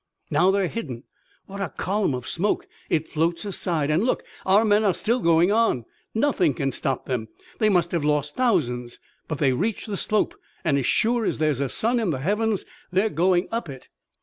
Now 0.31 0.49
they're 0.49 0.67
hidden! 0.67 1.03
What 1.45 1.61
a 1.61 1.69
column 1.69 2.15
of 2.15 2.27
smoke! 2.27 2.65
It 2.89 3.07
floats 3.07 3.45
aside, 3.45 3.91
and, 3.91 4.03
look, 4.03 4.23
our 4.47 4.65
men 4.65 4.83
are 4.83 4.95
still 4.95 5.19
going 5.19 5.51
on! 5.51 5.85
Nothing 6.15 6.55
can 6.55 6.71
stop 6.71 7.05
them! 7.05 7.27
They 7.59 7.69
must 7.69 7.91
have 7.91 8.03
lost 8.03 8.35
thousands, 8.35 8.99
but 9.27 9.37
they 9.37 9.53
reach 9.53 9.85
the 9.85 9.95
slope, 9.95 10.33
and 10.63 10.79
as 10.79 10.87
sure 10.87 11.23
as 11.23 11.37
there's 11.37 11.59
a 11.61 11.69
sun 11.69 11.99
in 11.99 12.09
the 12.09 12.17
heavens 12.17 12.65
they're 12.91 13.11
going 13.11 13.47
up 13.51 13.69
it!" 13.69 13.89